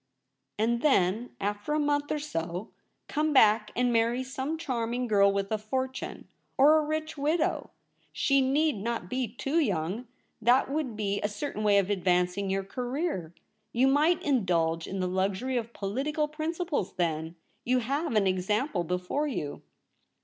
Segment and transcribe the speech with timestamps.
[0.57, 2.71] 'And then, after a month or so,
[3.07, 6.27] come back and marry some charming girl with a fortune,
[6.57, 7.69] or a rich widow—
[8.11, 10.07] she need not be too young—
[10.41, 13.35] that would be a certain way of advancing your career!
[13.73, 17.35] You might indulge in the luxury of political principles then.
[17.63, 19.61] You have an example before you.'